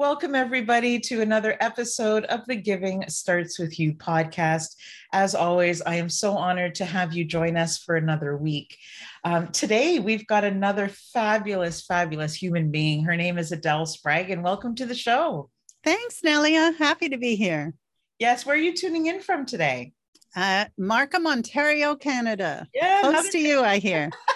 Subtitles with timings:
[0.00, 4.74] Welcome, everybody, to another episode of the Giving Starts With You podcast.
[5.12, 8.78] As always, I am so honored to have you join us for another week.
[9.24, 13.04] Um, today, we've got another fabulous, fabulous human being.
[13.04, 15.50] Her name is Adele Sprague, and welcome to the show.
[15.84, 16.74] Thanks, Nelia.
[16.78, 17.74] Happy to be here.
[18.18, 19.92] Yes, where are you tuning in from today?
[20.34, 22.66] Uh, Markham, Ontario, Canada.
[22.74, 24.08] Yeah, close to you, I hear.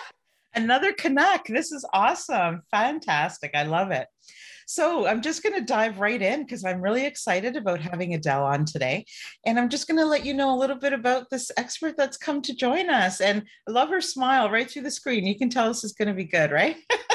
[0.55, 1.47] another Canuck.
[1.47, 2.63] This is awesome.
[2.71, 3.53] Fantastic.
[3.55, 4.07] I love it.
[4.67, 8.45] So I'm just going to dive right in because I'm really excited about having Adele
[8.45, 9.05] on today.
[9.45, 12.17] And I'm just going to let you know a little bit about this expert that's
[12.17, 13.21] come to join us.
[13.21, 15.27] And I love her smile right through the screen.
[15.27, 16.77] You can tell this is going to be good, right?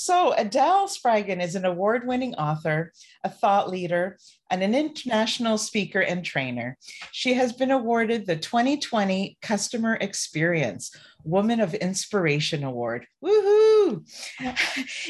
[0.00, 2.92] So, Adele Spraggon is an award winning author,
[3.24, 4.16] a thought leader,
[4.48, 6.78] and an international speaker and trainer.
[7.10, 13.08] She has been awarded the 2020 Customer Experience Woman of Inspiration Award.
[13.24, 14.06] Woohoo!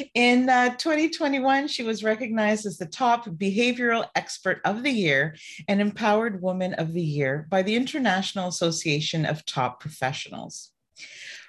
[0.15, 5.37] In uh, 2021, she was recognized as the top behavioral expert of the year
[5.69, 10.71] and empowered woman of the year by the International Association of Top Professionals.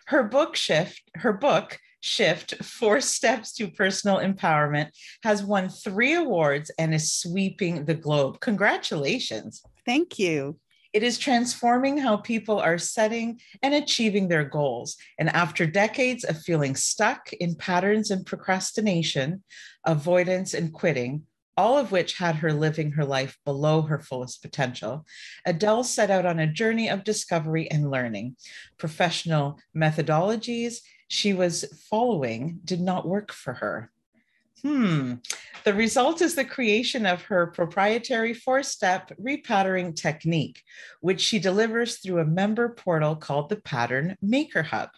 [0.07, 4.89] Her book shift, her book, Shift Four Steps to Personal Empowerment
[5.23, 8.39] has won three awards and is sweeping the globe.
[8.39, 9.61] Congratulations.
[9.85, 10.59] Thank you.
[10.91, 14.97] It is transforming how people are setting and achieving their goals.
[15.19, 19.43] And after decades of feeling stuck in patterns and procrastination,
[19.85, 25.05] avoidance, and quitting, all of which had her living her life below her fullest potential,
[25.45, 28.35] Adele set out on a journey of discovery and learning.
[28.77, 30.77] Professional methodologies
[31.09, 33.91] she was following did not work for her.
[34.61, 35.15] Hmm.
[35.65, 40.61] The result is the creation of her proprietary four step repatterning technique,
[41.01, 44.89] which she delivers through a member portal called the Pattern Maker Hub.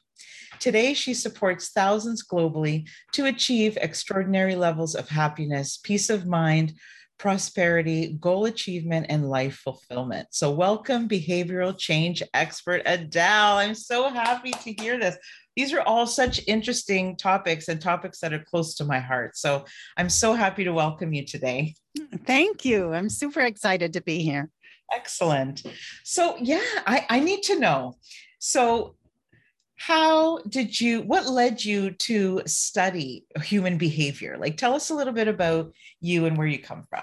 [0.59, 6.73] Today, she supports thousands globally to achieve extraordinary levels of happiness, peace of mind,
[7.21, 10.27] prosperity, goal achievement, and life fulfillment.
[10.31, 13.57] So, welcome, behavioral change expert Adele.
[13.57, 15.17] I'm so happy to hear this
[15.55, 19.35] these are all such interesting topics and topics that are close to my heart.
[19.35, 19.65] So
[19.97, 21.75] I'm so happy to welcome you today.
[22.25, 22.93] Thank you.
[22.93, 24.49] I'm super excited to be here.
[24.93, 25.63] Excellent.
[26.03, 27.97] So, yeah, I, I need to know.
[28.39, 28.95] So,
[29.87, 34.37] how did you, what led you to study human behavior?
[34.37, 37.01] Like, tell us a little bit about you and where you come from.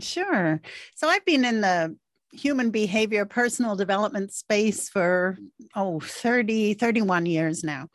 [0.00, 0.60] Sure.
[0.96, 1.96] So, I've been in the
[2.32, 5.38] human behavior personal development space for
[5.74, 7.88] oh 30 31 years now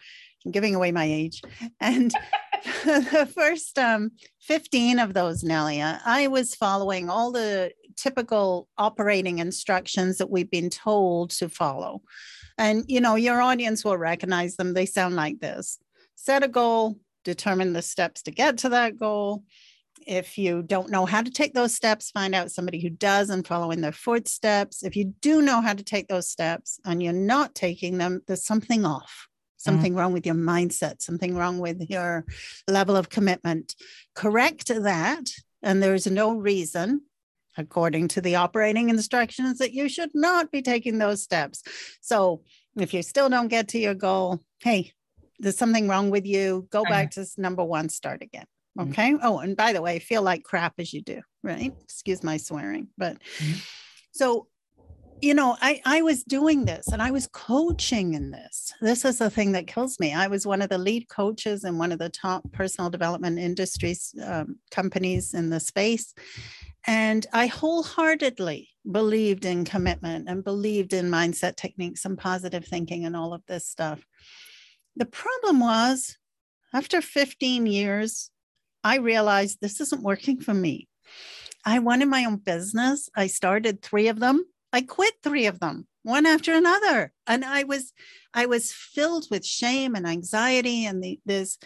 [0.43, 1.43] I'm giving away my age
[1.79, 2.11] and
[2.83, 10.17] the first um, 15 of those nelia i was following all the typical operating instructions
[10.17, 12.01] that we've been told to follow
[12.61, 15.79] and you know your audience will recognize them they sound like this
[16.15, 19.43] set a goal determine the steps to get to that goal
[20.07, 23.45] if you don't know how to take those steps, find out somebody who does and
[23.45, 24.83] follow in their footsteps.
[24.83, 28.45] If you do know how to take those steps and you're not taking them, there's
[28.45, 32.25] something off, something wrong with your mindset, something wrong with your
[32.67, 33.75] level of commitment.
[34.15, 35.29] Correct that.
[35.61, 37.01] And there's no reason,
[37.57, 41.63] according to the operating instructions, that you should not be taking those steps.
[42.01, 42.41] So
[42.77, 44.93] if you still don't get to your goal, hey,
[45.39, 46.67] there's something wrong with you.
[46.69, 48.45] Go back to number one, start again.
[48.77, 48.91] Mm-hmm.
[48.91, 49.11] Okay.
[49.11, 49.25] Mm-hmm.
[49.25, 51.73] Oh, and by the way, feel like crap as you do, right?
[51.83, 52.87] Excuse my swearing.
[52.97, 53.59] But mm-hmm.
[54.11, 54.47] so,
[55.21, 58.73] you know, I, I was doing this and I was coaching in this.
[58.81, 60.13] This is the thing that kills me.
[60.13, 64.15] I was one of the lead coaches in one of the top personal development industries
[64.25, 66.13] um, companies in the space.
[66.87, 73.15] And I wholeheartedly believed in commitment and believed in mindset techniques and positive thinking and
[73.15, 74.03] all of this stuff.
[74.95, 76.17] The problem was
[76.73, 78.29] after 15 years
[78.83, 80.87] I realized this isn't working for me.
[81.63, 83.09] I wanted my own business.
[83.15, 84.43] I started three of them
[84.73, 87.11] I quit three of them, one after another.
[87.27, 87.93] And I was,
[88.33, 91.57] I was filled with shame and anxiety and the, this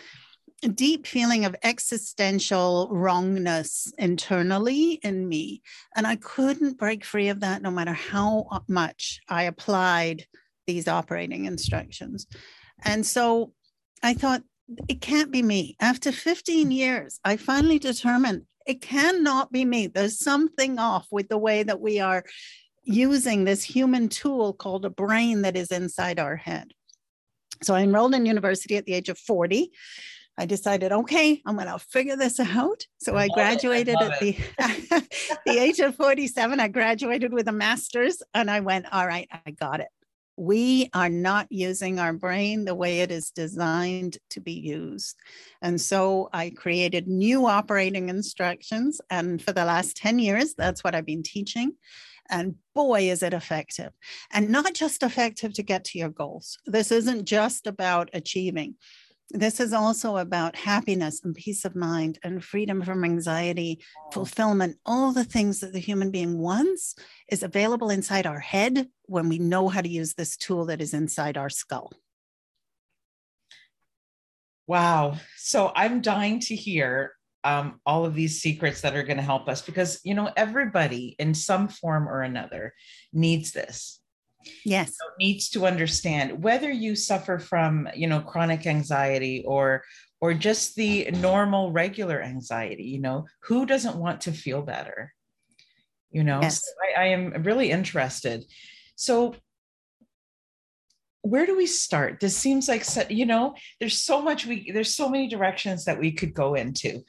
[0.67, 5.61] deep feeling of existential wrongness internally in me.
[5.95, 10.25] And I couldn't break free of that no matter how uh, much I applied
[10.67, 12.27] these operating instructions.
[12.83, 13.53] And so
[14.03, 14.43] I thought,
[14.87, 15.75] it can't be me.
[15.79, 19.87] After 15 years, I finally determined it cannot be me.
[19.87, 22.23] There's something off with the way that we are
[22.83, 26.71] using this human tool called a brain that is inside our head.
[27.63, 29.71] So I enrolled in university at the age of 40.
[30.37, 32.85] I decided, okay, I'm going to figure this out.
[32.97, 34.37] So I, oh, I graduated I at the,
[35.45, 36.59] the age of 47.
[36.59, 39.87] I graduated with a master's and I went, all right, I got it
[40.37, 45.17] we are not using our brain the way it is designed to be used.
[45.61, 48.99] And so I created new operating instructions.
[49.09, 51.73] And for the last 10 years, that's what I've been teaching.
[52.29, 53.91] And boy, is it effective.
[54.31, 56.57] And not just effective to get to your goals.
[56.65, 58.75] This isn't just about achieving.
[59.31, 63.79] This is also about happiness and peace of mind and freedom from anxiety,
[64.13, 66.95] fulfillment, all the things that the human being wants
[67.29, 70.93] is available inside our head when we know how to use this tool that is
[70.93, 71.91] inside our skull.
[74.67, 75.17] Wow.
[75.37, 77.13] So I'm dying to hear
[77.43, 81.15] um, all of these secrets that are going to help us because, you know, everybody
[81.19, 82.73] in some form or another
[83.13, 84.01] needs this
[84.63, 84.95] yes.
[85.19, 89.83] Needs to understand whether you suffer from you know chronic anxiety or
[90.21, 95.13] or just the normal regular anxiety you know who doesn't want to feel better?
[96.11, 96.61] You know yes.
[96.61, 98.45] so I, I am really interested.
[98.95, 99.35] So
[101.21, 102.19] where do we start?
[102.19, 106.11] This seems like you know there's so much we there's so many directions that we
[106.11, 107.03] could go into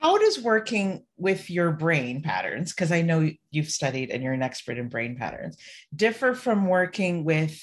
[0.00, 4.42] how does working with your brain patterns because i know you've studied and you're an
[4.42, 5.56] expert in brain patterns
[5.94, 7.60] differ from working with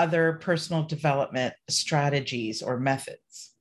[0.00, 3.52] other personal development strategies or methods?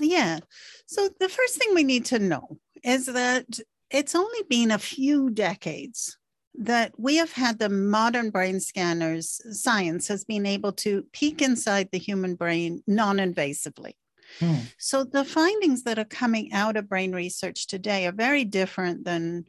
[0.00, 0.38] Yeah.
[0.86, 3.60] So the first thing we need to know is that
[3.90, 6.16] it's only been a few decades
[6.54, 11.88] that we have had the modern brain scanners science has been able to peek inside
[11.92, 13.92] the human brain non-invasively
[14.38, 14.56] Hmm.
[14.78, 19.46] So the findings that are coming out of brain research today are very different than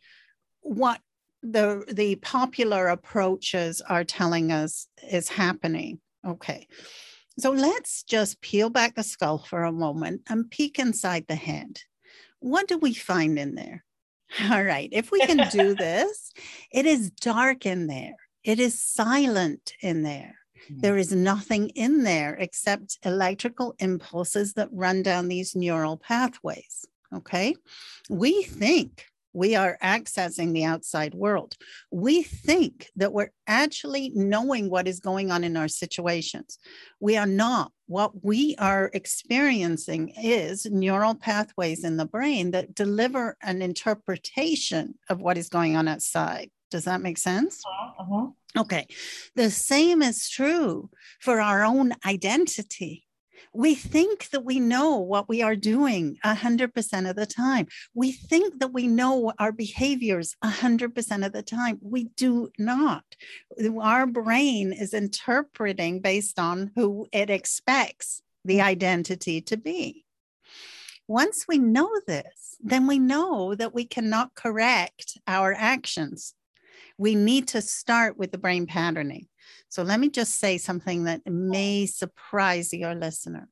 [0.62, 1.00] what
[1.42, 6.00] the the popular approaches are telling us is happening.
[6.26, 6.68] Okay.
[7.38, 11.80] So let's just peel back the skull for a moment and peek inside the head.
[12.40, 13.84] What do we find in there?
[14.52, 14.90] All right.
[14.92, 16.32] If we can do this,
[16.72, 18.16] it is dark in there.
[18.44, 20.36] It is silent in there.
[20.68, 20.80] Hmm.
[20.80, 26.86] There is nothing in there except electrical impulses that run down these neural pathways.
[27.14, 27.56] Okay.
[28.10, 31.56] We think we are accessing the outside world.
[31.92, 36.60] We think that we're actually knowing what is going on in our situations.
[37.00, 37.72] We are not.
[37.88, 45.20] What we are experiencing is neural pathways in the brain that deliver an interpretation of
[45.20, 46.52] what is going on outside.
[46.74, 47.62] Does that make sense?
[47.64, 48.04] Uh-huh.
[48.04, 48.62] uh-huh.
[48.62, 48.88] Okay.
[49.36, 50.90] The same is true
[51.22, 53.06] for our own identity.
[53.54, 57.68] We think that we know what we are doing 100% of the time.
[57.94, 61.78] We think that we know our behaviors 100% of the time.
[61.80, 63.04] We do not.
[63.80, 70.06] Our brain is interpreting based on who it expects the identity to be.
[71.08, 76.34] Once we know this, then we know that we cannot correct our actions
[76.98, 79.28] we need to start with the brain patterning.
[79.70, 83.50] So let me just say something that may surprise your listener.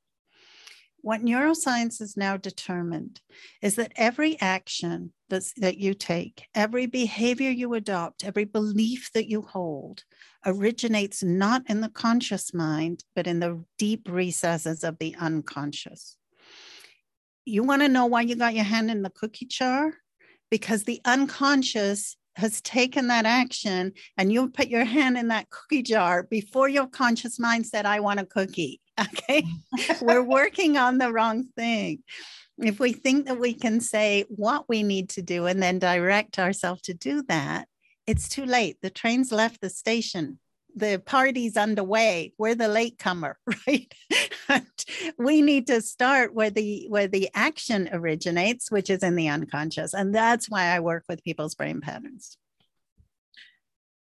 [1.03, 3.21] What neuroscience has now determined
[3.61, 9.27] is that every action that's, that you take, every behavior you adopt, every belief that
[9.27, 10.03] you hold
[10.45, 16.17] originates not in the conscious mind, but in the deep recesses of the unconscious.
[17.45, 19.93] You want to know why you got your hand in the cookie jar?
[20.51, 25.83] Because the unconscious has taken that action and you put your hand in that cookie
[25.83, 28.79] jar before your conscious mind said, I want a cookie.
[28.99, 29.43] Okay.
[30.01, 32.03] We're working on the wrong thing.
[32.59, 36.37] If we think that we can say what we need to do and then direct
[36.37, 37.67] ourselves to do that,
[38.05, 38.77] it's too late.
[38.81, 40.39] The train's left the station.
[40.75, 42.33] The party's underway.
[42.37, 43.91] We're the latecomer, right?
[45.17, 49.93] we need to start where the where the action originates which is in the unconscious.
[49.93, 52.37] And that's why i work with people's brain patterns.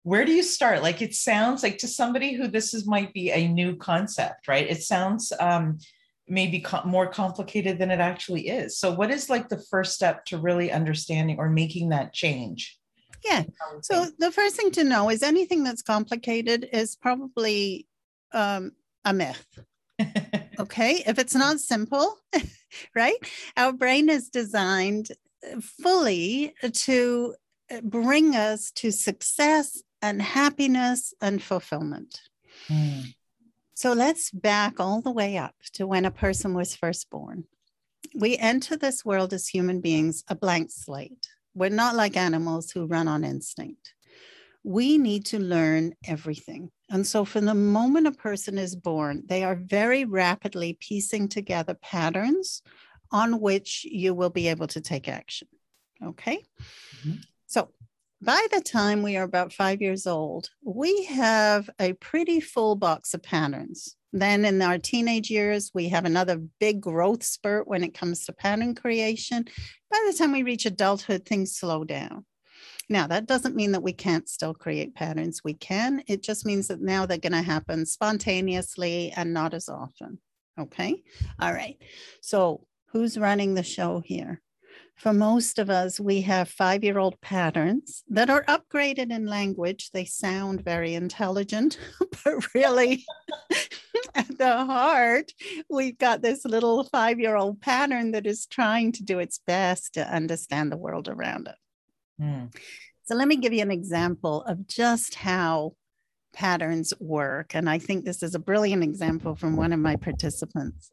[0.04, 0.84] Where do you start?
[0.84, 4.70] Like it sounds like to somebody who this is might be a new concept right?
[4.70, 5.80] It sounds um
[6.27, 8.80] maybe more complicated than it actually is.
[8.80, 12.80] So what is like the first step to really understanding or making that change?
[13.24, 13.44] Yeah.
[13.82, 17.88] So the first thing to know is anything that's complicated is probably
[18.34, 18.72] um,
[19.04, 19.46] a myth.
[20.59, 21.03] okay.
[21.05, 22.17] If it's not simple,
[22.95, 23.17] right?
[23.57, 25.09] Our brain is designed
[25.43, 27.35] uh, fully to
[27.71, 32.21] uh, bring us to success and happiness and fulfillment.
[32.69, 33.15] Mm.
[33.74, 37.45] So let's back all the way up to when a person was first born.
[38.13, 41.27] We enter this world as human beings a blank slate.
[41.53, 43.95] We're not like animals who run on instinct.
[44.65, 46.72] We need to learn everything.
[46.89, 51.75] And so, from the moment a person is born, they are very rapidly piecing together
[51.75, 52.63] patterns
[53.12, 55.48] on which you will be able to take action.
[56.03, 56.39] Okay.
[57.00, 57.17] Mm-hmm.
[57.45, 57.69] So,
[58.22, 63.13] by the time we are about five years old, we have a pretty full box
[63.13, 63.95] of patterns.
[64.13, 68.34] Then in our teenage years, we have another big growth spurt when it comes to
[68.34, 69.45] pattern creation.
[69.91, 72.25] By the time we reach adulthood, things slow down.
[72.89, 75.42] Now, that doesn't mean that we can't still create patterns.
[75.44, 76.04] We can.
[76.08, 80.20] It just means that now they're going to happen spontaneously and not as often.
[80.60, 81.04] Okay.
[81.39, 81.77] All right.
[82.22, 84.42] So, who's running the show here?
[84.96, 89.92] For most of us, we have five year old patterns that are upgraded in language.
[89.92, 91.77] They sound very intelligent,
[92.24, 93.06] but really,
[94.15, 95.34] at the heart,
[95.70, 99.96] we've got this little five year old pattern that is trying to do its best
[99.96, 101.56] to understand the world around it.
[102.22, 102.55] Mm.
[103.05, 105.74] So let me give you an example of just how
[106.34, 107.55] patterns work.
[107.55, 110.91] And I think this is a brilliant example from one of my participants.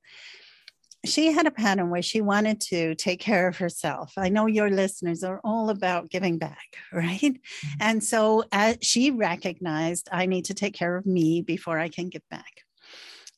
[1.05, 4.12] She had a pattern where she wanted to take care of herself.
[4.17, 7.21] I know your listeners are all about giving back, right?
[7.21, 7.76] Mm-hmm.
[7.81, 12.09] And so as she recognized, I need to take care of me before I can
[12.09, 12.62] give back.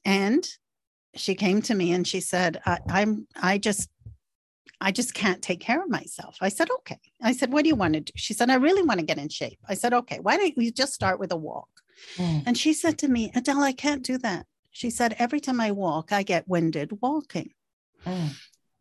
[0.04, 0.46] And
[1.16, 3.88] she came to me and she said, I, I'm, I just
[4.80, 6.37] I just can't take care of myself.
[6.40, 6.99] I said, okay.
[7.23, 8.12] I said, what do you want to do?
[8.16, 9.59] She said, I really want to get in shape.
[9.68, 11.68] I said, okay, why don't you just start with a walk?
[12.16, 12.42] Mm.
[12.47, 14.47] And she said to me, Adele, I can't do that.
[14.71, 17.52] She said, every time I walk, I get winded walking.
[18.04, 18.30] Mm.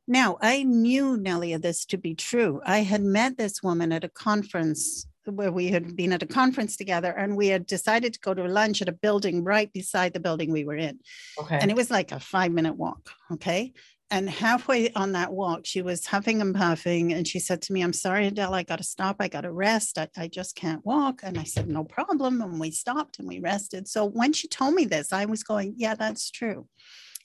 [0.07, 2.59] Now, I knew, Nelia, this to be true.
[2.65, 6.75] I had met this woman at a conference where we had been at a conference
[6.75, 10.19] together and we had decided to go to lunch at a building right beside the
[10.19, 10.99] building we were in.
[11.39, 11.59] Okay.
[11.61, 13.09] And it was like a five minute walk.
[13.31, 13.71] Okay
[14.13, 17.13] and halfway on that walk, she was huffing and puffing.
[17.13, 19.15] And she said to me, I'm sorry, Adele, I got to stop.
[19.19, 19.97] I got to rest.
[19.97, 21.21] I, I just can't walk.
[21.23, 22.39] And I said, No problem.
[22.39, 23.87] And we stopped and we rested.
[23.87, 26.67] So when she told me this, I was going, Yeah, that's true.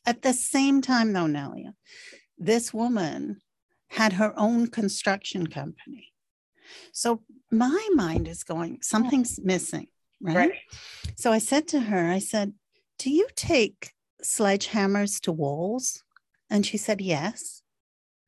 [0.06, 1.74] At the same time, though, Nelia,
[2.38, 3.42] this woman
[3.88, 6.14] had her own construction company.
[6.92, 9.44] So my mind is going, something's mm.
[9.44, 9.88] missing,
[10.22, 10.36] right?
[10.36, 10.52] right?
[11.16, 12.54] So I said to her, I said,
[12.98, 13.92] Do you take
[14.24, 16.02] sledgehammers to walls?
[16.50, 17.62] And she said, Yes.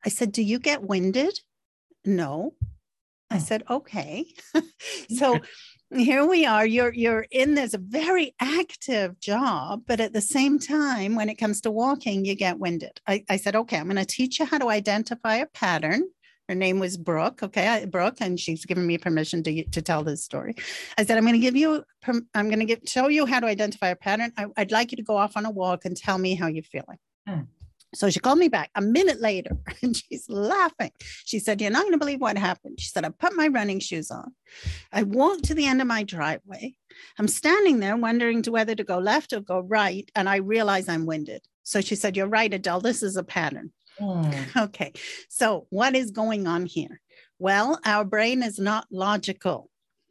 [0.05, 1.39] I said, Do you get winded?
[2.05, 2.53] No.
[3.29, 3.39] I oh.
[3.39, 4.25] said, Okay.
[5.17, 5.39] so
[5.95, 6.65] here we are.
[6.65, 11.61] You're you're in this very active job, but at the same time, when it comes
[11.61, 13.01] to walking, you get winded.
[13.07, 16.03] I, I said, Okay, I'm going to teach you how to identify a pattern.
[16.49, 17.43] Her name was Brooke.
[17.43, 20.55] Okay, Brooke, and she's given me permission to, to tell this story.
[20.97, 23.87] I said, I'm going to give you, I'm going to show you how to identify
[23.87, 24.33] a pattern.
[24.35, 26.63] I, would like you to go off on a walk and tell me how you're
[26.63, 26.97] feeling.
[27.25, 27.41] Hmm.
[27.93, 30.91] So she called me back a minute later and she's laughing.
[31.25, 32.79] She said, You're not going to believe what happened.
[32.79, 34.33] She said, I put my running shoes on.
[34.91, 36.75] I walked to the end of my driveway.
[37.19, 40.09] I'm standing there wondering to whether to go left or go right.
[40.15, 41.41] And I realize I'm winded.
[41.63, 42.81] So she said, You're right, Adele.
[42.81, 43.71] This is a pattern.
[43.99, 44.35] Mm.
[44.57, 44.93] Okay.
[45.29, 47.01] So what is going on here?
[47.39, 49.69] Well, our brain is not logical.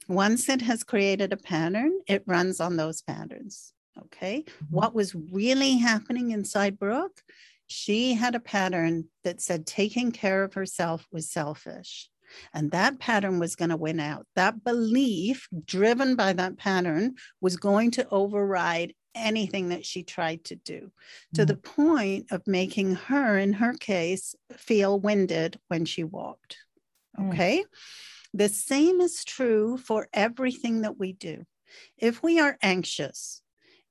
[0.09, 3.73] Once it has created a pattern, it runs on those patterns.
[3.99, 4.45] Okay.
[4.47, 4.75] Mm-hmm.
[4.75, 7.23] What was really happening inside Brooke?
[7.71, 12.09] She had a pattern that said taking care of herself was selfish.
[12.55, 14.27] And that pattern was going to win out.
[14.37, 20.57] That belief, driven by that pattern, was going to override anything that she tried to
[20.57, 21.35] do mm-hmm.
[21.35, 21.63] to the mm.
[21.63, 26.57] point of making her, in her case, feel winded when she walked.
[27.19, 27.33] Mm.
[27.33, 27.59] Okay.
[27.61, 27.65] Mm.
[28.33, 31.45] The same is true for everything that we do.
[31.99, 33.43] If we are anxious,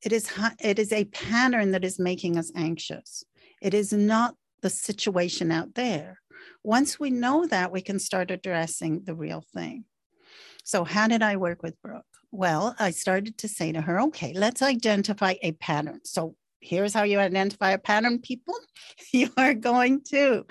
[0.02, 0.32] it is,
[0.62, 3.26] it is a pattern that is making us anxious.
[3.62, 6.20] It is not the situation out there.
[6.64, 9.86] Once we know that, we can start addressing the real thing.
[10.64, 12.06] So, how did I work with Brooke?
[12.32, 16.02] Well, I started to say to her, okay, let's identify a pattern.
[16.04, 18.56] So, here's how you identify a pattern, people.
[19.14, 20.46] You are going to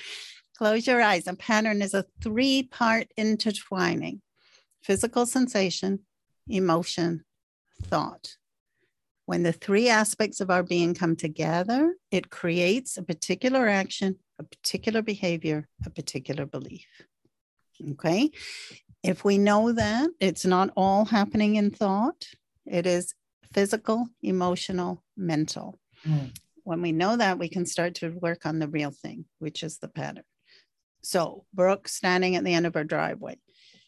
[0.57, 1.27] close your eyes.
[1.27, 4.23] A pattern is a three part intertwining
[4.83, 6.00] physical sensation,
[6.49, 7.25] emotion,
[7.85, 8.38] thought.
[9.29, 14.43] When the three aspects of our being come together, it creates a particular action, a
[14.43, 16.87] particular behavior, a particular belief.
[17.91, 18.31] Okay.
[19.03, 22.27] If we know that it's not all happening in thought,
[22.65, 23.13] it is
[23.53, 25.79] physical, emotional, mental.
[26.07, 26.35] Mm.
[26.65, 29.77] When we know that, we can start to work on the real thing, which is
[29.77, 30.25] the pattern.
[31.03, 33.37] So, Brooke standing at the end of her driveway,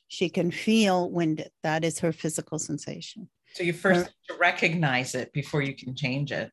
[0.06, 1.50] she can feel winded.
[1.62, 3.30] That is her physical sensation.
[3.54, 6.50] So, you first to recognize it before you can change it.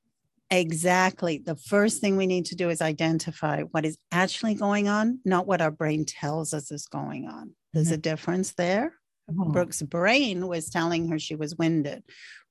[0.49, 1.39] Exactly.
[1.39, 5.45] The first thing we need to do is identify what is actually going on, not
[5.45, 7.51] what our brain tells us is going on.
[7.73, 7.95] There's mm-hmm.
[7.95, 8.93] a difference there.
[9.29, 9.51] Mm-hmm.
[9.51, 12.03] Brooke's brain was telling her she was winded.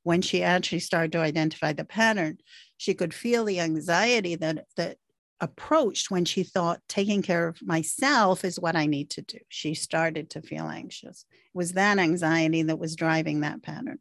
[0.03, 2.39] When she actually started to identify the pattern,
[2.77, 4.99] she could feel the anxiety that that
[5.41, 9.39] approached when she thought taking care of myself is what I need to do.
[9.49, 11.27] She started to feel anxious.
[11.31, 13.99] It was that anxiety that was driving that pattern.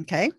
[0.00, 0.30] Okay.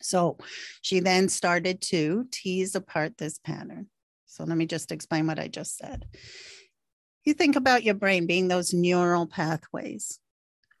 [0.00, 0.38] So
[0.80, 3.88] she then started to tease apart this pattern.
[4.26, 6.06] So let me just explain what I just said.
[7.24, 10.18] You think about your brain being those neural pathways.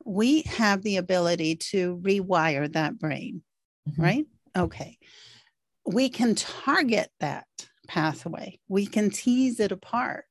[0.04, 3.42] We have the ability to rewire that brain,
[3.88, 4.02] mm-hmm.
[4.02, 4.26] right?
[4.56, 4.98] Okay.
[5.84, 7.46] We can target that
[7.86, 10.26] pathway, we can tease it apart.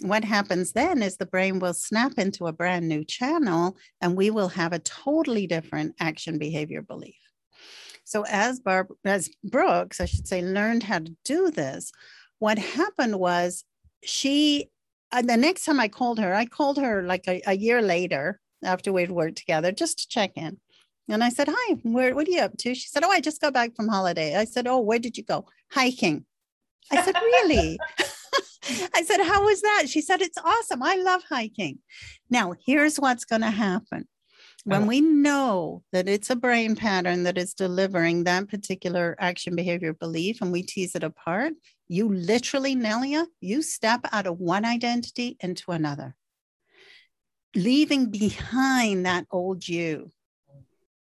[0.00, 4.30] What happens then is the brain will snap into a brand new channel and we
[4.30, 7.16] will have a totally different action behavior belief.
[8.04, 11.92] So as Barb, as Brooks, I should say, learned how to do this,
[12.38, 13.64] what happened was
[14.02, 14.68] she.
[15.12, 18.92] The next time I called her, I called her like a, a year later after
[18.92, 20.58] we'd worked together just to check in.
[21.08, 22.74] And I said, Hi, where, what are you up to?
[22.74, 24.36] She said, Oh, I just got back from holiday.
[24.36, 25.46] I said, Oh, where did you go?
[25.70, 26.24] Hiking.
[26.90, 27.78] I said, Really?
[28.94, 29.84] I said, How was that?
[29.88, 30.82] She said, It's awesome.
[30.82, 31.78] I love hiking.
[32.30, 34.06] Now, here's what's going to happen
[34.64, 39.92] when we know that it's a brain pattern that is delivering that particular action behavior
[39.92, 41.52] belief and we tease it apart
[41.88, 46.14] you literally nelia you step out of one identity into another
[47.54, 50.10] leaving behind that old you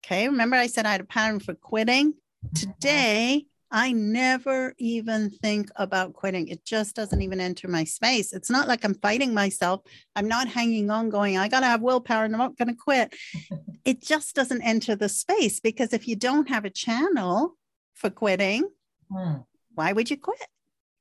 [0.05, 2.53] okay remember i said i had a pattern for quitting mm-hmm.
[2.53, 6.47] today I never even think about quitting.
[6.47, 8.31] It just doesn't even enter my space.
[8.31, 9.81] It's not like I'm fighting myself.
[10.15, 12.75] I'm not hanging on, going, I got to have willpower and I'm not going to
[12.75, 13.13] quit.
[13.85, 17.55] it just doesn't enter the space because if you don't have a channel
[17.93, 18.69] for quitting,
[19.11, 19.35] hmm.
[19.75, 20.47] why would you quit?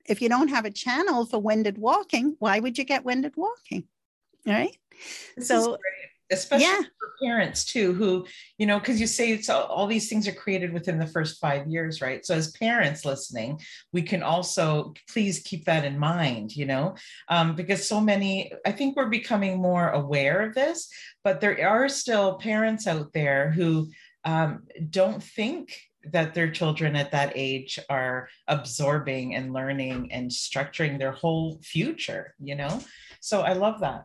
[0.05, 3.85] If you don't have a channel for winded walking, why would you get winded walking?
[4.47, 4.77] All right.
[5.37, 5.79] This so
[6.31, 6.81] especially yeah.
[6.99, 8.27] for parents too who
[8.59, 11.41] you know because you say it's all, all, these things are created within the first
[11.41, 12.25] five years right?
[12.27, 13.61] So as parents listening
[13.93, 16.97] we can also please keep that in mind you know?
[17.29, 20.89] Um, because so many i think we're becoming more aware of this
[21.23, 23.91] but there are still parents out there who
[24.25, 25.81] um, don't think
[26.13, 32.35] that their children at that age are absorbing and learning and structuring their whole future
[32.41, 32.81] you know?
[33.21, 34.05] So i love that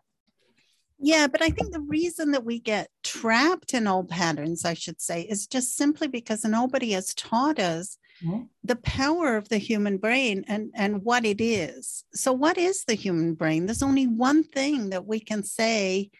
[1.02, 5.02] yeah, but I think the reason that we get trapped in old patterns, I should
[5.02, 8.44] say, is just simply because nobody has taught us mm-hmm.
[8.64, 12.04] the power of the human brain and, and what it is.
[12.14, 13.66] So, what is the human brain?
[13.66, 16.12] There's only one thing that we can say,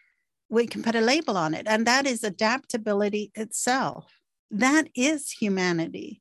[0.50, 4.12] we can put a label on it, and that is adaptability itself.
[4.50, 6.21] That is humanity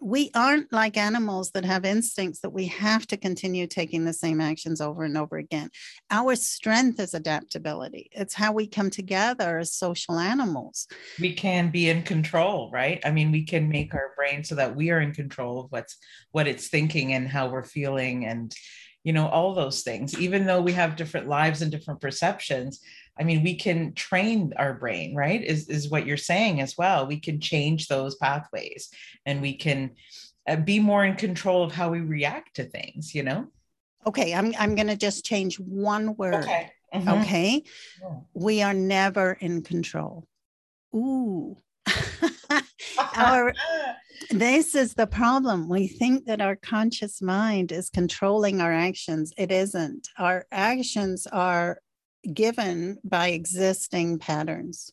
[0.00, 4.40] we aren't like animals that have instincts that we have to continue taking the same
[4.40, 5.70] actions over and over again.
[6.10, 8.08] Our strength is adaptability.
[8.12, 10.86] It's how we come together as social animals.
[11.20, 13.00] We can be in control, right?
[13.04, 15.96] I mean, we can make our brain so that we are in control of what's
[16.30, 18.54] what it's thinking and how we're feeling and
[19.04, 22.80] you know all those things even though we have different lives and different perceptions
[23.18, 25.42] I mean, we can train our brain, right?
[25.42, 27.06] Is, is what you're saying as well.
[27.06, 28.90] We can change those pathways
[29.26, 29.92] and we can
[30.46, 33.48] uh, be more in control of how we react to things, you know?
[34.06, 36.44] Okay, I'm, I'm going to just change one word.
[36.44, 36.70] Okay.
[36.94, 37.08] Mm-hmm.
[37.08, 37.62] Okay.
[38.00, 38.14] Yeah.
[38.34, 40.24] We are never in control.
[40.94, 41.56] Ooh.
[43.16, 43.52] our,
[44.30, 45.68] this is the problem.
[45.68, 49.32] We think that our conscious mind is controlling our actions.
[49.36, 50.08] It isn't.
[50.16, 51.80] Our actions are
[52.32, 54.92] given by existing patterns.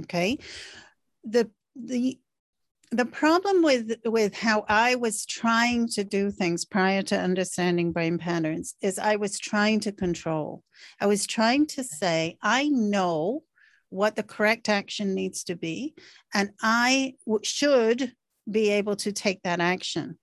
[0.00, 0.38] Okay.
[1.24, 2.18] The the
[2.90, 8.18] the problem with with how I was trying to do things prior to understanding brain
[8.18, 10.62] patterns is I was trying to control.
[11.00, 13.44] I was trying to say, I know
[13.88, 15.94] what the correct action needs to be,
[16.34, 18.12] and I w- should
[18.50, 20.18] be able to take that action.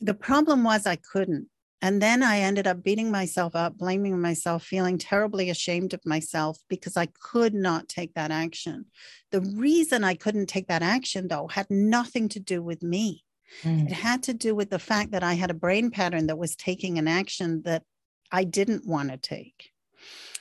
[0.00, 1.48] The problem was I couldn't.
[1.80, 6.58] And then I ended up beating myself up, blaming myself, feeling terribly ashamed of myself
[6.68, 8.86] because I could not take that action.
[9.30, 13.24] The reason I couldn't take that action, though, had nothing to do with me.
[13.62, 13.86] Mm.
[13.86, 16.56] It had to do with the fact that I had a brain pattern that was
[16.56, 17.84] taking an action that
[18.32, 19.70] I didn't want to take.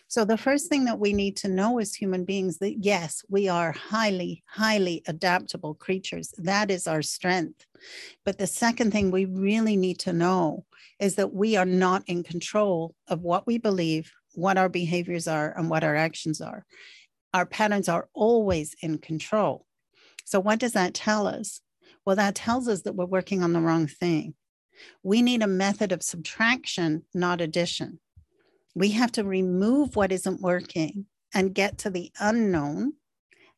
[0.09, 3.49] So, the first thing that we need to know as human beings that yes, we
[3.49, 6.33] are highly, highly adaptable creatures.
[6.37, 7.65] That is our strength.
[8.23, 10.63] But the second thing we really need to know
[10.99, 15.53] is that we are not in control of what we believe, what our behaviors are,
[15.57, 16.65] and what our actions are.
[17.33, 19.65] Our patterns are always in control.
[20.23, 21.59] So, what does that tell us?
[22.05, 24.35] Well, that tells us that we're working on the wrong thing.
[25.03, 27.99] We need a method of subtraction, not addition.
[28.77, 32.93] We have to remove what isn't working and get to the unknown.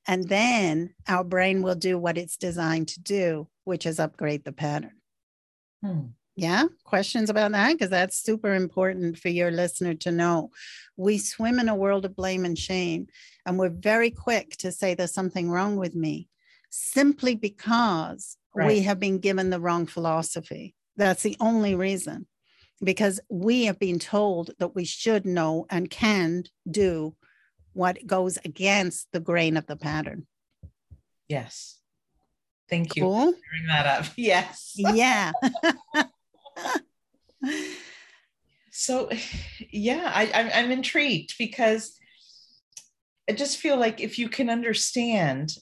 [0.08, 4.53] And then our brain will do what it's designed to do, which is upgrade the
[4.53, 4.93] pattern.
[5.84, 5.99] Hmm.
[6.38, 7.73] Yeah, questions about that?
[7.73, 10.51] Because that's super important for your listener to know.
[10.95, 13.08] We swim in a world of blame and shame,
[13.45, 16.29] and we're very quick to say there's something wrong with me
[16.69, 18.67] simply because right.
[18.67, 20.75] we have been given the wrong philosophy.
[20.95, 22.25] That's the only reason
[22.83, 27.15] because we have been told that we should know and can do
[27.73, 30.27] what goes against the grain of the pattern.
[31.27, 31.79] Yes.
[32.69, 33.33] Thank you cool.
[33.33, 34.05] for bringing that up.
[34.15, 34.73] Yes.
[34.75, 35.31] Yeah.
[38.71, 39.09] so,
[39.71, 41.97] yeah, I, I'm, I'm intrigued because
[43.29, 45.55] I just feel like if you can understand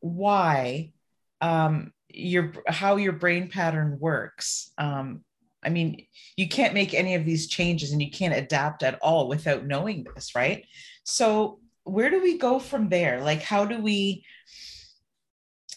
[0.00, 0.92] why
[1.40, 5.22] um, your how your brain pattern works um,
[5.66, 9.28] I mean, you can't make any of these changes and you can't adapt at all
[9.28, 10.64] without knowing this, right?
[11.04, 13.20] So, where do we go from there?
[13.20, 14.24] Like, how do we?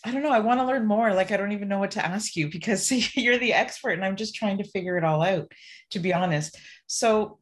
[0.06, 0.32] I don't know.
[0.32, 1.14] I want to learn more.
[1.14, 4.16] Like, I don't even know what to ask you because you're the expert and I'm
[4.16, 5.52] just trying to figure it all out,
[5.92, 6.58] to be honest.
[6.88, 7.40] So,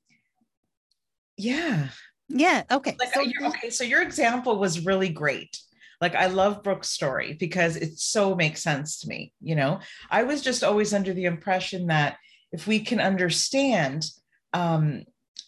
[1.38, 1.90] yeah.
[2.30, 2.64] Yeah.
[2.72, 2.96] Okay.
[2.98, 3.70] Like, so, uh, okay.
[3.70, 5.60] So, your example was really great.
[6.00, 9.34] Like I love Brooke's story because it so makes sense to me.
[9.42, 9.80] You know,
[10.12, 12.18] I was just always under the impression that
[12.52, 14.10] if we can understand
[14.54, 15.04] um,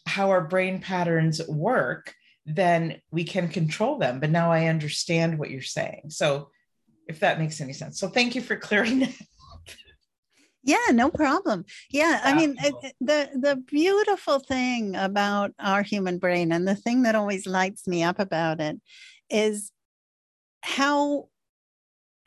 [0.05, 2.13] how our brain patterns work,
[2.45, 4.19] then we can control them.
[4.19, 6.05] But now I understand what you're saying.
[6.09, 6.49] So,
[7.07, 7.99] if that makes any sense.
[7.99, 9.15] So, thank you for clearing that.
[10.61, 11.65] Yeah, no problem.
[11.89, 17.03] Yeah, I mean, it, the the beautiful thing about our human brain, and the thing
[17.03, 18.79] that always lights me up about it,
[19.29, 19.71] is
[20.61, 21.29] how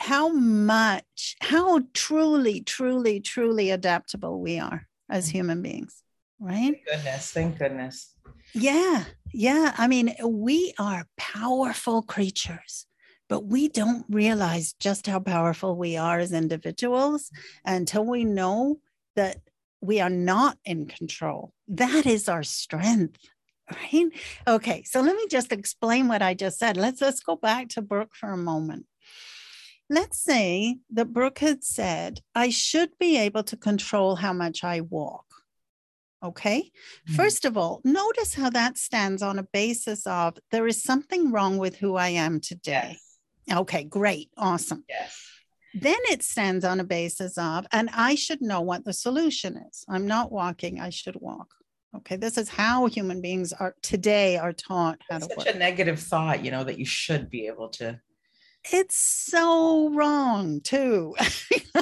[0.03, 5.33] how much, how truly, truly, truly adaptable we are as mm.
[5.33, 6.03] human beings,
[6.41, 6.75] right?
[6.75, 7.31] Thank goodness.
[7.31, 8.15] Thank goodness.
[8.53, 9.05] Yeah.
[9.33, 9.75] Yeah.
[9.79, 12.87] I mean, we are powerful creatures,
[13.29, 17.31] but we don't realize just how powerful we are as individuals
[17.65, 18.81] until we know
[19.15, 19.37] that
[19.81, 21.53] we are not in control.
[21.69, 23.19] That is our strength
[23.71, 24.11] right
[24.47, 27.81] okay so let me just explain what i just said let's let's go back to
[27.81, 28.85] brooke for a moment
[29.93, 34.81] Let's say that Brooke had said, I should be able to control how much I
[34.81, 35.27] walk.
[36.25, 36.71] Okay.
[37.07, 37.15] Mm-hmm.
[37.15, 41.59] First of all, notice how that stands on a basis of there is something wrong
[41.59, 42.97] with who I am today.
[43.47, 43.59] Yes.
[43.59, 44.31] Okay, great.
[44.39, 44.83] Awesome.
[44.89, 45.15] Yes.
[45.75, 49.85] Then it stands on a basis of, and I should know what the solution is.
[49.91, 51.49] I'm not walking, I should walk.
[51.95, 55.55] Okay, this is how human beings are today are taught how it's to such work.
[55.55, 58.01] a negative thought, you know, that you should be able to
[58.71, 61.15] it's so wrong too.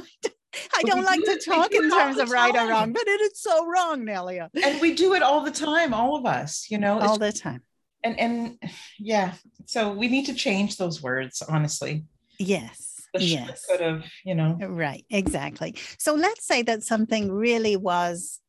[0.74, 3.66] I don't like to talk in terms of right or wrong, but it is so
[3.66, 4.48] wrong, Nelia.
[4.64, 7.62] And we do it all the time, all of us, you know, all the time.
[8.02, 8.58] And and
[8.98, 9.34] yeah,
[9.66, 12.04] so we need to change those words, honestly.
[12.38, 13.00] Yes.
[13.18, 13.66] yes.
[13.66, 14.56] Could have, you know.
[14.60, 15.76] Right, exactly.
[15.98, 18.40] So let's say that something really was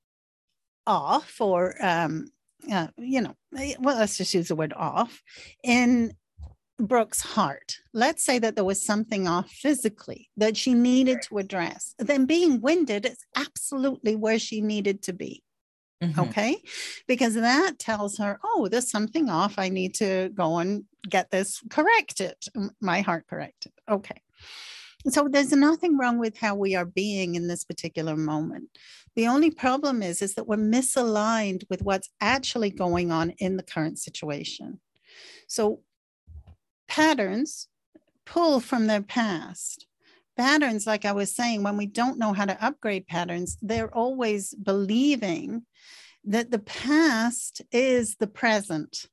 [0.88, 2.28] off or um
[2.72, 5.22] uh, you know, eh, well, let's just use the word off
[5.64, 6.14] in
[6.82, 7.78] Brooke's heart.
[7.94, 11.96] Let's say that there was something off physically that she needed to address.
[12.00, 15.44] Then being winded is absolutely where she needed to be.
[16.04, 16.20] Mm-hmm.
[16.20, 16.58] Okay.
[17.08, 19.60] Because that tells her, oh, there's something off.
[19.60, 22.36] I need to go and get this corrected,
[22.82, 23.72] my heart corrected.
[23.90, 24.22] Okay.
[25.10, 28.70] So there's nothing wrong with how we are being in this particular moment.
[29.16, 33.64] The only problem is, is that we're misaligned with what's actually going on in the
[33.64, 34.80] current situation.
[35.48, 35.82] So
[36.92, 37.70] patterns
[38.26, 39.88] pull from their past.
[40.36, 44.54] Patterns, like I was saying, when we don't know how to upgrade patterns, they're always
[44.56, 45.66] believing
[46.26, 49.06] that the past is the present.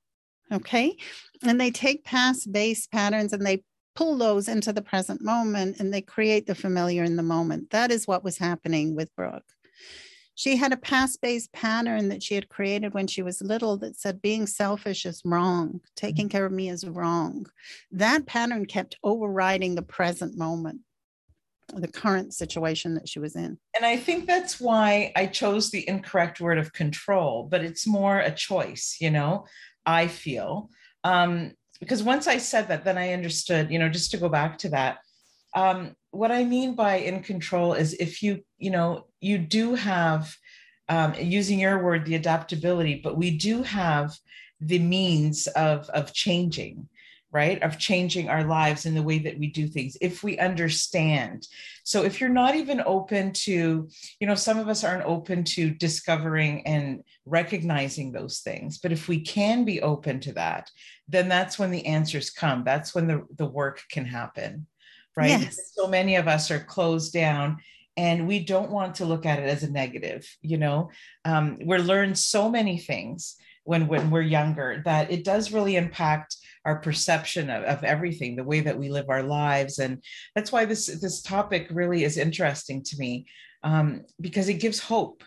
[0.50, 0.96] Okay.
[1.44, 3.62] And they take past base patterns and they
[3.94, 7.70] pull those into the present moment and they create the familiar in the moment.
[7.70, 9.44] That is what was happening with Brooke.
[10.38, 13.96] She had a past based pattern that she had created when she was little that
[13.96, 16.36] said being selfish is wrong, taking mm-hmm.
[16.36, 17.46] care of me is wrong.
[17.90, 20.82] That pattern kept overriding the present moment,
[21.74, 23.58] the current situation that she was in.
[23.74, 28.20] And I think that's why I chose the incorrect word of control, but it's more
[28.20, 29.44] a choice, you know?
[29.84, 30.70] I feel.
[31.02, 34.58] Um, because once I said that, then I understood, you know, just to go back
[34.58, 34.98] to that.
[35.56, 40.34] Um, what I mean by in control is if you, you know, you do have,
[40.88, 44.16] um, using your word, the adaptability, but we do have
[44.60, 46.88] the means of, of changing
[47.30, 47.62] right?
[47.62, 51.46] Of changing our lives in the way that we do things if we understand.
[51.84, 53.88] So if you're not even open to
[54.20, 59.08] you know some of us aren't open to discovering and recognizing those things but if
[59.08, 60.70] we can be open to that
[61.08, 62.64] then that's when the answers come.
[62.64, 64.66] That's when the, the work can happen
[65.18, 65.30] right?
[65.30, 65.72] Yes.
[65.74, 67.58] so many of us are closed down
[67.96, 70.90] and we don't want to look at it as a negative you know?
[71.24, 76.36] Um, we're learned so many things when when we're younger that it does really impact
[76.64, 79.78] our perception of, of everything the way that we live our lives.
[79.78, 80.02] And
[80.34, 83.26] that's why this this topic really is interesting to me
[83.62, 85.22] um, because it gives hope.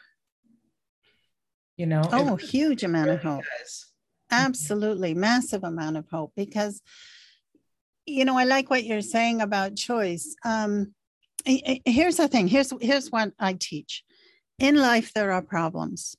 [1.78, 2.04] You know?
[2.12, 3.44] Oh huge amount really of hope.
[3.60, 3.88] does.
[4.32, 5.14] absolutely.
[5.14, 6.82] Massive amount of hope because
[8.12, 10.36] you know i like what you're saying about choice.
[10.44, 10.94] Um,
[11.46, 12.48] here's the thing.
[12.48, 14.04] Here's here's what i teach.
[14.60, 16.16] In life there are problems.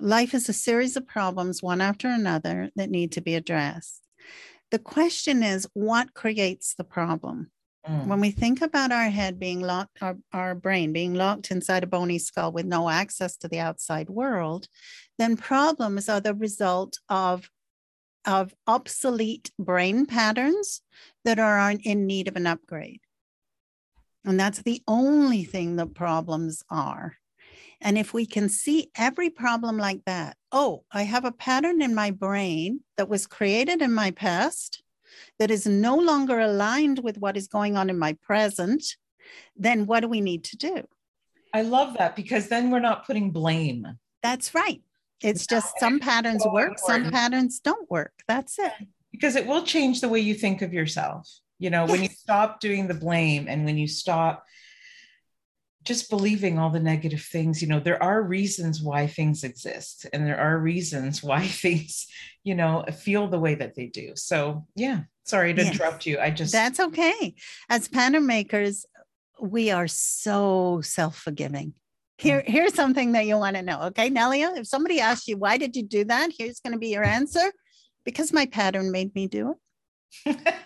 [0.00, 4.02] Life is a series of problems one after another that need to be addressed.
[4.70, 7.50] The question is what creates the problem?
[7.88, 8.06] Mm.
[8.06, 11.86] When we think about our head being locked, our, our brain being locked inside a
[11.86, 14.66] bony skull with no access to the outside world,
[15.18, 17.50] then problems are the result of,
[18.26, 20.80] of obsolete brain patterns
[21.24, 23.00] that are in need of an upgrade.
[24.24, 27.16] And that's the only thing the problems are.
[27.80, 31.94] And if we can see every problem like that, oh, I have a pattern in
[31.94, 34.82] my brain that was created in my past
[35.38, 38.96] that is no longer aligned with what is going on in my present,
[39.56, 40.88] then what do we need to do?
[41.52, 43.86] I love that because then we're not putting blame.
[44.22, 44.80] That's right.
[45.22, 47.04] It's just some patterns so work, important.
[47.04, 48.12] some patterns don't work.
[48.28, 48.72] That's it.
[49.12, 51.30] Because it will change the way you think of yourself.
[51.58, 51.90] You know, yes.
[51.90, 54.44] when you stop doing the blame and when you stop
[55.84, 60.26] just believing all the negative things you know there are reasons why things exist and
[60.26, 62.06] there are reasons why things
[62.42, 65.72] you know feel the way that they do so yeah sorry to yes.
[65.72, 67.34] interrupt you i just that's okay
[67.68, 68.86] as pattern makers
[69.40, 71.74] we are so self-forgiving
[72.24, 72.48] here mm.
[72.48, 74.10] here's something that you want to know okay?
[74.10, 76.30] Nelia if somebody asks you why did you do that?
[76.36, 77.52] here's going to be your answer
[78.04, 79.54] because my pattern made me do
[80.26, 80.36] it.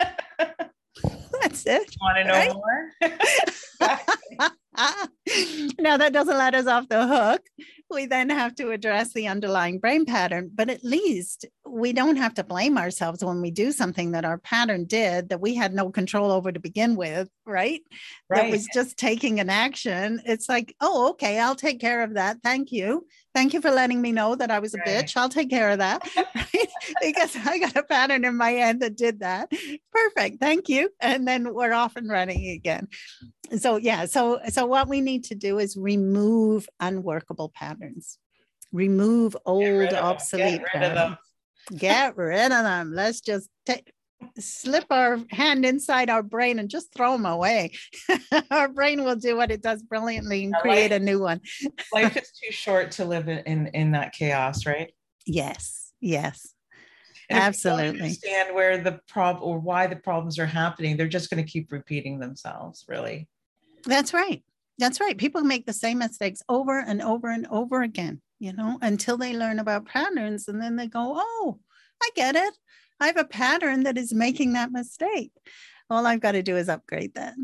[1.42, 2.53] That's it you want to know right?
[2.55, 4.51] more
[5.78, 7.42] now that doesn't let us off the hook.
[7.90, 12.34] We then have to address the underlying brain pattern, but at least we don't have
[12.34, 15.90] to blame ourselves when we do something that our pattern did that we had no
[15.90, 17.80] control over to begin with, right?
[18.28, 18.42] Right.
[18.42, 20.20] That was just taking an action.
[20.26, 22.42] It's like, oh, okay, I'll take care of that.
[22.42, 23.06] Thank you.
[23.34, 24.88] Thank you for letting me know that I was a right.
[24.88, 25.16] bitch.
[25.16, 26.06] I'll take care of that.
[26.34, 26.68] Right?
[27.02, 29.52] because I got a pattern in my head that did that.
[29.92, 30.40] Perfect.
[30.40, 30.90] Thank you.
[31.00, 32.88] And then we're off and running again
[33.56, 38.18] so yeah so so what we need to do is remove unworkable patterns.
[38.72, 41.16] Remove old obsolete get rid, patterns.
[41.76, 42.92] get rid of them.
[42.92, 43.92] Let's just take
[44.38, 47.72] slip our hand inside our brain and just throw them away.
[48.50, 51.40] Our brain will do what it does brilliantly and create life, a new one.
[51.92, 54.92] life is too short to live in, in in that chaos right?
[55.24, 56.54] Yes yes.
[57.30, 58.00] And Absolutely.
[58.00, 61.72] understand where the problem or why the problems are happening, they're just going to keep
[61.72, 63.28] repeating themselves, really.
[63.84, 64.42] That's right.
[64.78, 65.18] That's right.
[65.18, 69.36] People make the same mistakes over and over and over again, you know, until they
[69.36, 71.58] learn about patterns and then they go, oh,
[72.02, 72.56] I get it.
[73.00, 75.32] I have a pattern that is making that mistake.
[75.90, 77.34] All I've got to do is upgrade that.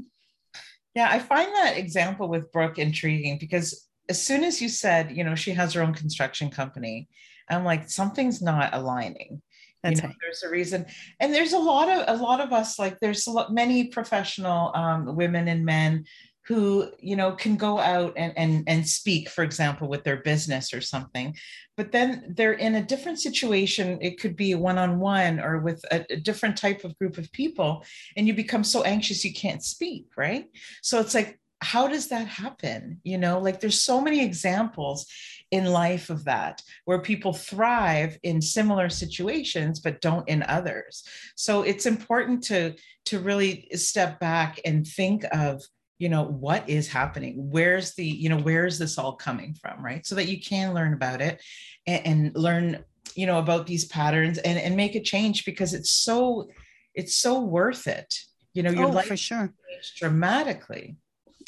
[0.94, 5.24] Yeah, I find that example with Brooke intriguing because as soon as you said, you
[5.24, 7.08] know, she has her own construction company,
[7.48, 9.42] I'm like, something's not aligning.
[9.84, 10.16] That's you know, right.
[10.22, 10.86] there's a reason.
[11.20, 14.74] And there's a lot of a lot of us like there's a lot, many professional
[14.74, 16.06] um, women and men
[16.46, 20.72] who you know can go out and, and and speak for example with their business
[20.72, 21.36] or something.
[21.76, 23.98] But then they're in a different situation.
[24.00, 27.84] It could be one-on-one or with a, a, different type of group of people
[28.16, 30.46] and you become so anxious you can't speak right?
[30.82, 33.00] So it's like how does that happen?
[33.04, 35.06] You know like there's so many examples
[35.54, 41.04] in life of that where people thrive in similar situations but don't in others.
[41.36, 45.62] So it's important to to really step back and think of
[46.00, 47.34] you know what is happening?
[47.36, 50.04] Where's the you know where's this all coming from right?
[50.04, 51.40] So that you can learn about it
[51.86, 55.92] and, and learn you know about these patterns and and make a change because it's
[55.92, 56.48] so
[56.94, 58.12] it's so worth it.
[58.54, 59.54] You know your oh, life for sure
[59.98, 60.96] dramatically.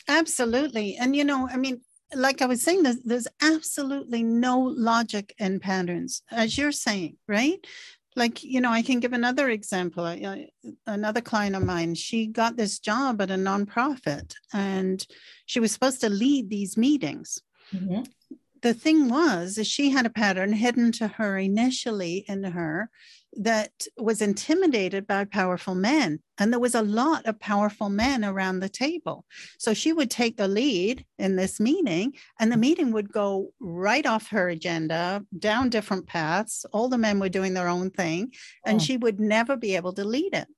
[0.06, 0.96] Absolutely.
[0.96, 1.80] And you know i mean
[2.14, 7.58] like I was saying, there's, there's absolutely no logic in patterns, as you're saying, right?
[8.16, 10.48] like you know i can give another example I,
[10.86, 15.06] another client of mine she got this job at a nonprofit and
[15.44, 17.40] she was supposed to lead these meetings
[17.72, 18.02] mm-hmm.
[18.62, 22.90] The thing was is she had a pattern hidden to her initially in her
[23.38, 26.20] that was intimidated by powerful men.
[26.38, 29.24] And there was a lot of powerful men around the table.
[29.58, 34.06] So she would take the lead in this meeting, and the meeting would go right
[34.06, 36.64] off her agenda, down different paths.
[36.72, 38.32] All the men were doing their own thing,
[38.64, 38.84] and oh.
[38.84, 40.48] she would never be able to lead it.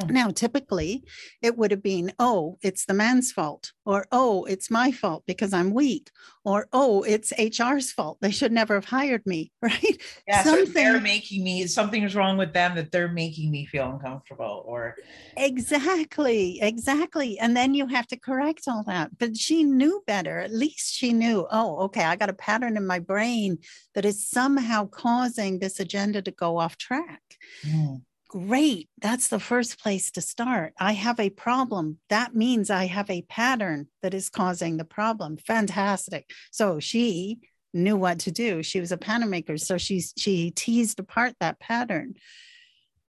[0.00, 0.10] Mm.
[0.10, 1.04] Now, typically,
[1.42, 5.52] it would have been, oh, it's the man's fault, or oh, it's my fault because
[5.52, 6.10] I'm weak,
[6.44, 8.18] or oh, it's HR's fault.
[8.20, 10.02] They should never have hired me, right?
[10.28, 13.90] Yeah, something so they're making me something's wrong with them that they're making me feel
[13.90, 14.96] uncomfortable, or
[15.36, 17.38] exactly, exactly.
[17.38, 19.16] And then you have to correct all that.
[19.18, 20.40] But she knew better.
[20.40, 23.58] At least she knew, oh, okay, I got a pattern in my brain
[23.94, 27.22] that is somehow causing this agenda to go off track.
[27.64, 28.88] Mm great.
[29.00, 30.74] That's the first place to start.
[30.78, 31.98] I have a problem.
[32.08, 35.36] That means I have a pattern that is causing the problem.
[35.36, 36.30] Fantastic.
[36.50, 37.38] So she
[37.72, 38.62] knew what to do.
[38.62, 39.58] She was a pattern maker.
[39.58, 42.14] So she, she teased apart that pattern.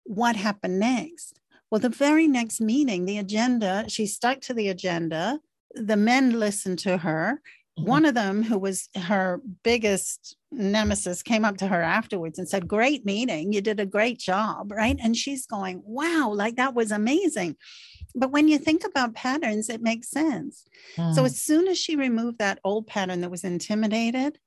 [0.04, 1.40] What happened next?
[1.70, 5.40] Well, the very next meeting, the agenda, she stuck to the agenda.
[5.74, 7.42] The men listened to her.
[7.78, 12.68] One of them, who was her biggest nemesis, came up to her afterwards and said,
[12.68, 13.54] Great meeting.
[13.54, 14.72] You did a great job.
[14.72, 14.98] Right.
[15.02, 17.56] And she's going, Wow, like that was amazing.
[18.16, 20.66] But when you think about patterns, it makes sense.
[20.98, 21.14] Mm.
[21.14, 24.40] So as soon as she removed that old pattern that was intimidated,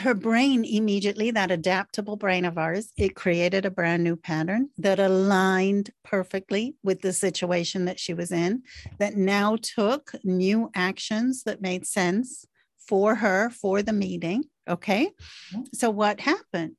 [0.00, 5.00] her brain immediately, that adaptable brain of ours, it created a brand new pattern that
[5.00, 8.62] aligned perfectly with the situation that she was in,
[8.98, 12.46] that now took new actions that made sense
[12.78, 14.44] for her for the meeting.
[14.68, 15.06] Okay.
[15.52, 15.62] Mm-hmm.
[15.74, 16.76] So what happened?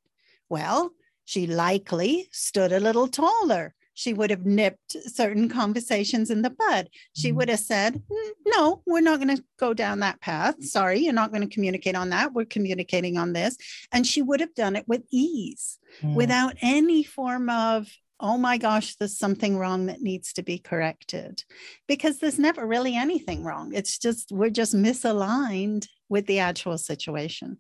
[0.50, 0.92] Well,
[1.26, 6.90] she likely stood a little taller she would have nipped certain conversations in the bud.
[7.16, 7.38] She mm-hmm.
[7.38, 8.02] would have said,
[8.46, 10.64] No, we're not going to go down that path.
[10.64, 12.34] Sorry, you're not going to communicate on that.
[12.34, 13.58] We're communicating on this.
[13.92, 16.16] And she would have done it with ease mm.
[16.16, 17.88] without any form of,
[18.20, 21.44] Oh my gosh, there's something wrong that needs to be corrected.
[21.88, 23.74] Because there's never really anything wrong.
[23.74, 27.58] It's just, we're just misaligned with the actual situation.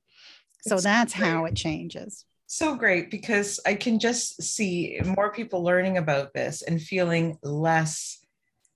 [0.62, 1.28] So it's that's great.
[1.28, 6.62] how it changes so great because I can just see more people learning about this
[6.62, 8.24] and feeling less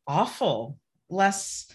[0.08, 1.68] awful, less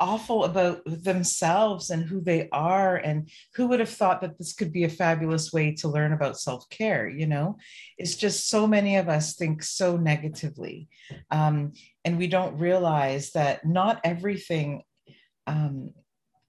[0.00, 4.72] awful about themselves and who they are and who would have thought that this could
[4.72, 7.56] be a fabulous way to learn about self-care you know?
[7.98, 10.88] It's just so many of us think so negatively
[11.30, 11.72] um,
[12.04, 14.82] and we don't realize that not everything
[15.46, 15.92] um,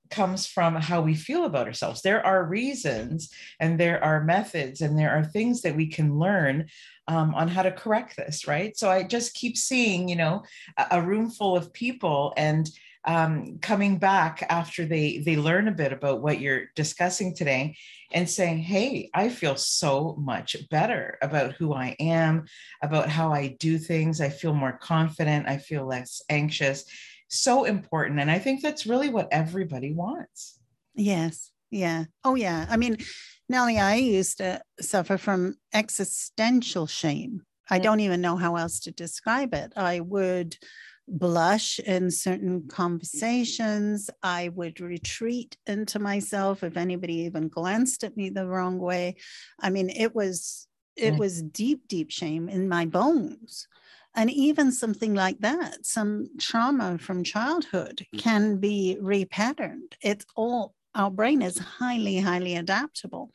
[0.10, 2.02] comes from how we feel about ourselves.
[2.02, 6.68] There are reasons and there are methods and there are things that we can learn
[7.08, 8.76] um, on how to correct this, right?
[8.78, 10.44] So I just keep seeing, you know,
[10.78, 12.70] a, a room full of people and
[13.06, 17.78] um, coming back after they they learn a bit about what you're discussing today
[18.12, 22.46] and saying hey i feel so much better about who i am
[22.82, 26.86] about how i do things i feel more confident i feel less anxious
[27.28, 28.20] so important.
[28.20, 30.60] And I think that's really what everybody wants.
[30.96, 31.52] Yes.
[31.72, 32.06] Yeah.
[32.24, 32.66] Oh, yeah.
[32.70, 32.98] I mean,
[33.50, 37.42] Nellie, I used to suffer from existential shame.
[37.70, 39.74] I don't even know how else to describe it.
[39.76, 40.56] I would
[41.08, 44.10] blush in certain conversations.
[44.24, 49.16] I would retreat into myself if anybody even glanced at me the wrong way.
[49.60, 53.68] I mean, it was it was deep, deep shame in my bones.
[54.16, 58.20] And even something like that, some trauma from childhood mm.
[58.20, 59.94] can be repatterned.
[60.02, 63.32] It's all, our brain is highly, highly adaptable.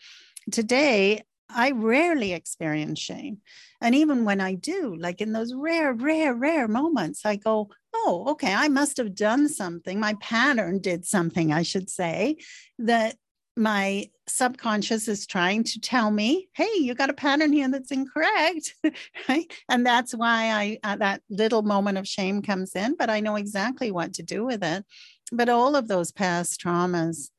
[0.50, 3.38] Today, I rarely experience shame.
[3.80, 8.26] And even when I do, like in those rare, rare, rare moments, I go, oh,
[8.30, 9.98] okay, I must have done something.
[9.98, 12.36] My pattern did something, I should say,
[12.78, 13.16] that
[13.56, 18.74] my subconscious is trying to tell me, hey, you got a pattern here that's incorrect,
[19.28, 19.52] right?
[19.68, 23.36] And that's why I uh, that little moment of shame comes in, but I know
[23.36, 24.84] exactly what to do with it.
[25.32, 27.30] But all of those past traumas,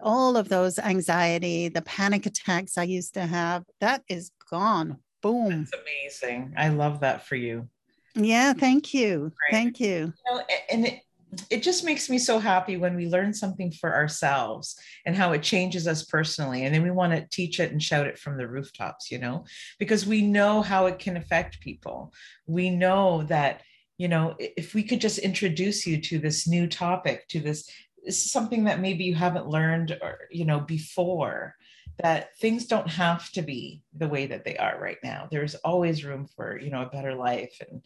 [0.00, 4.98] all of those anxiety, the panic attacks I used to have, that is gone.
[5.22, 5.66] Boom.
[5.70, 6.54] That's amazing.
[6.56, 7.68] I love that for you.
[8.14, 9.32] Yeah, thank you.
[9.36, 9.50] Great.
[9.50, 10.12] Thank you.
[10.26, 11.02] you know, and it,
[11.50, 15.42] it just makes me so happy when we learn something for ourselves and how it
[15.42, 18.48] changes us personally and then we want to teach it and shout it from the
[18.48, 19.44] rooftops you know
[19.78, 22.12] because we know how it can affect people
[22.46, 23.62] we know that
[23.98, 27.70] you know if we could just introduce you to this new topic to this,
[28.04, 31.54] this is something that maybe you haven't learned or you know before
[32.02, 35.28] that things don't have to be the way that they are right now.
[35.30, 37.60] There's always room for, you know, a better life.
[37.68, 37.82] And,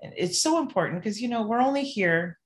[0.00, 2.38] and it's so important because, you know, we're only here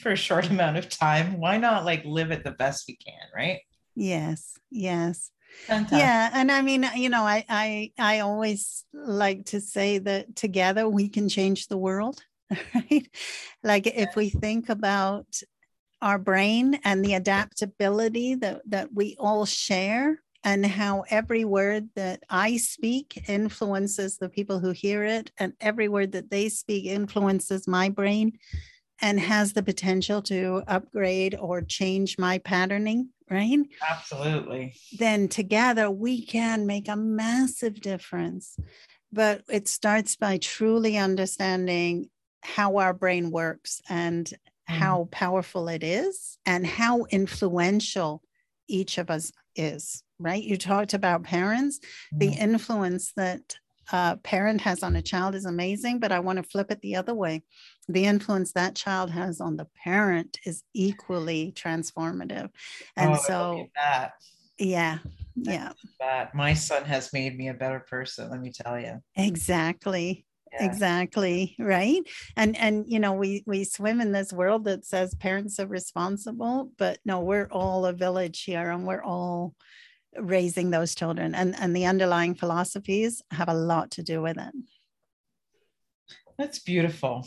[0.00, 1.38] for a short amount of time.
[1.38, 3.60] Why not like live it the best we can, right?
[3.94, 5.30] Yes, yes.
[5.66, 5.98] Fantastic.
[5.98, 10.88] Yeah, and I mean, you know, I I I always like to say that together
[10.88, 12.22] we can change the world,
[12.74, 13.08] right?
[13.62, 15.26] Like if we think about
[16.02, 22.22] our brain and the adaptability that that we all share and how every word that
[22.30, 27.68] I speak influences the people who hear it, and every word that they speak influences
[27.68, 28.38] my brain
[29.00, 33.58] and has the potential to upgrade or change my patterning, right?
[33.88, 34.74] Absolutely.
[34.98, 38.56] Then together we can make a massive difference.
[39.12, 42.10] But it starts by truly understanding
[42.42, 44.34] how our brain works and mm.
[44.66, 48.22] how powerful it is and how influential
[48.68, 50.42] each of us is right?
[50.42, 51.80] You talked about parents.
[52.12, 52.42] The mm-hmm.
[52.42, 53.56] influence that
[53.92, 56.96] a parent has on a child is amazing, but I want to flip it the
[56.96, 57.42] other way.
[57.88, 62.48] The influence that child has on the parent is equally transformative.
[62.48, 63.66] Oh, and oh, so,
[64.58, 64.98] yeah,
[65.36, 65.72] yeah.
[65.98, 69.02] That my son has made me a better person, let me tell you.
[69.16, 70.26] Exactly.
[70.52, 70.66] Yeah.
[70.66, 72.02] exactly right
[72.36, 76.72] and and you know we we swim in this world that says parents are responsible
[76.76, 79.54] but no we're all a village here and we're all
[80.18, 84.54] raising those children and, and the underlying philosophies have a lot to do with it.
[86.38, 87.26] That's beautiful.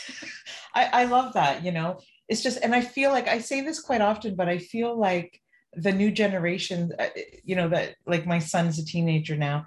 [0.74, 1.98] I, I love that you know?
[2.28, 5.40] It's just and i feel like i say this quite often but i feel like
[5.74, 7.08] the new generation uh,
[7.44, 9.66] you know that like my son's a teenager now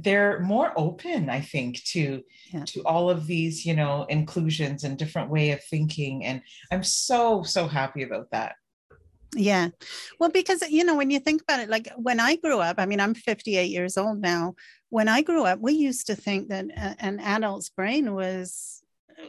[0.00, 2.22] they're more open i think to
[2.52, 2.64] yeah.
[2.64, 7.42] to all of these you know inclusions and different way of thinking and i'm so
[7.42, 8.54] so happy about that
[9.34, 9.68] yeah.
[10.18, 12.86] Well, because, you know, when you think about it, like when I grew up, I
[12.86, 14.54] mean, I'm 58 years old now.
[14.90, 18.82] When I grew up, we used to think that a, an adult's brain was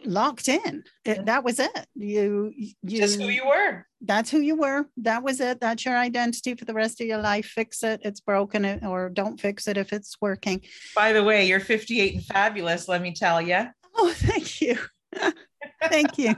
[0.03, 0.83] locked in.
[1.05, 1.87] It, that was it.
[1.95, 3.85] You, you, just who you were.
[4.01, 4.87] That's who you were.
[4.97, 5.61] That was it.
[5.61, 7.45] That's your identity for the rest of your life.
[7.45, 8.01] Fix it.
[8.03, 10.61] It's broken it, or don't fix it if it's working.
[10.95, 12.89] By the way, you're 58 and fabulous.
[12.89, 13.67] Let me tell you.
[13.95, 14.77] Oh, thank you.
[15.89, 16.35] thank you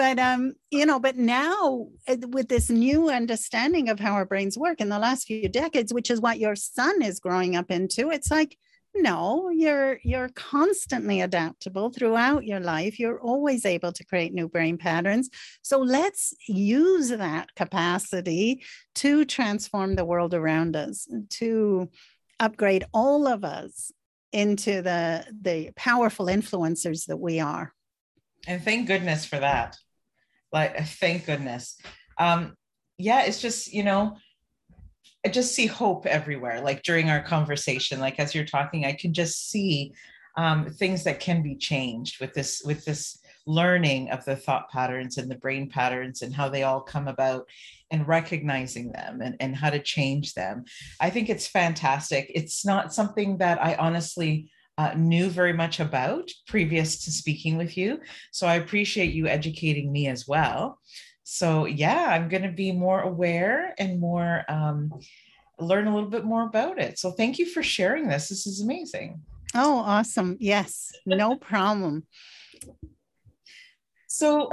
[0.00, 4.56] but um you know but now uh, with this new understanding of how our brains
[4.56, 8.10] work in the last few decades which is what your son is growing up into
[8.10, 8.56] it's like
[8.94, 12.98] no you're you're constantly adaptable throughout your life.
[12.98, 15.28] You're always able to create new brain patterns.
[15.62, 18.64] So let's use that capacity
[18.96, 21.06] to transform the world around us
[21.38, 21.88] to
[22.40, 23.92] upgrade all of us
[24.32, 27.72] into the the powerful influencers that we are.
[28.48, 29.76] And thank goodness for that
[30.52, 31.76] like, thank goodness.
[32.18, 32.56] Um,
[32.98, 34.16] yeah, it's just, you know,
[35.24, 36.60] I just see hope everywhere.
[36.60, 39.92] Like during our conversation, like as you're talking, I can just see
[40.36, 45.18] um, things that can be changed with this, with this learning of the thought patterns
[45.18, 47.48] and the brain patterns and how they all come about
[47.90, 50.64] and recognizing them and, and how to change them.
[51.00, 52.30] I think it's fantastic.
[52.34, 54.50] It's not something that I honestly
[54.80, 58.00] uh, knew very much about previous to speaking with you.
[58.32, 60.78] So I appreciate you educating me as well.
[61.22, 64.90] So, yeah, I'm going to be more aware and more um,
[65.58, 66.98] learn a little bit more about it.
[66.98, 68.30] So, thank you for sharing this.
[68.30, 69.20] This is amazing.
[69.54, 70.38] Oh, awesome.
[70.40, 72.06] Yes, no problem.
[74.08, 74.48] So,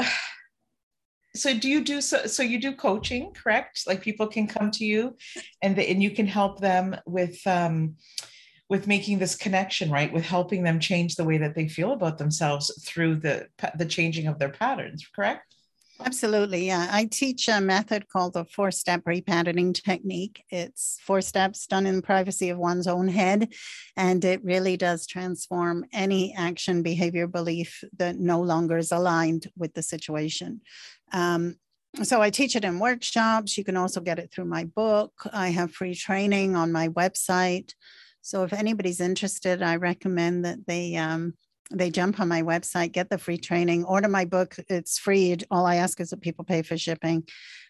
[1.36, 4.84] so do you do so so you do coaching correct like people can come to
[4.84, 5.16] you
[5.62, 7.96] and the, and you can help them with um
[8.70, 12.18] with making this connection right with helping them change the way that they feel about
[12.18, 15.56] themselves through the the changing of their patterns correct
[16.00, 16.68] Absolutely.
[16.68, 16.88] Yeah.
[16.92, 20.44] I teach a method called the four step repatterning technique.
[20.50, 23.52] It's four steps done in the privacy of one's own head.
[23.96, 29.74] And it really does transform any action, behavior, belief that no longer is aligned with
[29.74, 30.62] the situation.
[31.12, 31.56] Um,
[32.04, 33.58] so I teach it in workshops.
[33.58, 35.14] You can also get it through my book.
[35.34, 37.74] I have free training on my website.
[38.28, 41.34] So if anybody's interested, I recommend that they um,
[41.72, 44.58] they jump on my website, get the free training, order my book.
[44.68, 45.38] It's free.
[45.50, 47.24] All I ask is that people pay for shipping.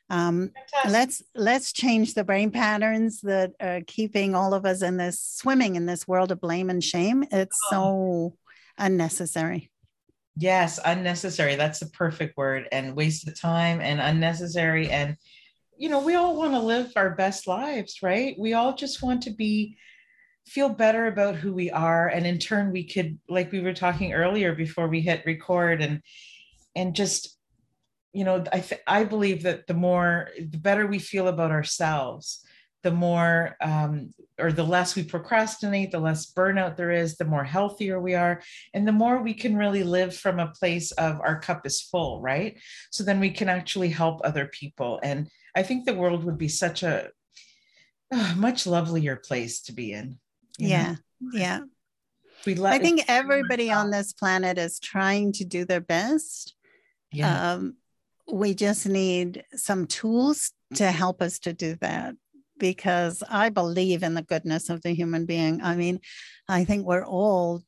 [0.09, 0.49] Um,
[0.89, 5.75] let's let's change the brain patterns that are keeping all of us in this swimming
[5.75, 7.23] in this world of blame and shame.
[7.31, 7.69] It's oh.
[7.69, 8.37] so
[8.79, 9.69] unnecessary.
[10.37, 11.55] Yes, unnecessary.
[11.55, 12.67] That's the perfect word.
[12.71, 14.89] And waste of time and unnecessary.
[14.89, 15.17] And
[15.77, 18.35] you know, we all want to live our best lives, right?
[18.39, 19.77] We all just want to be
[20.47, 24.13] feel better about who we are and in turn we could like we were talking
[24.13, 26.01] earlier before we hit record and
[26.75, 27.37] and just
[28.13, 32.45] you know i th- i believe that the more the better we feel about ourselves
[32.83, 37.43] the more um, or the less we procrastinate, the less burnout there is, the more
[37.43, 38.41] healthier we are,
[38.73, 42.21] and the more we can really live from a place of our cup is full,
[42.21, 42.57] right?
[42.91, 44.99] So then we can actually help other people.
[45.03, 47.09] And I think the world would be such a
[48.35, 50.19] much lovelier place to be in.
[50.57, 50.95] Yeah.
[51.19, 51.29] Know?
[51.33, 51.59] Yeah.
[52.45, 56.55] We let I think everybody on this planet is trying to do their best.
[57.11, 57.53] Yeah.
[57.53, 57.75] Um,
[58.31, 62.15] we just need some tools to help us to do that
[62.59, 65.61] because I believe in the goodness of the human being.
[65.61, 66.01] I mean,
[66.47, 67.63] I think we're all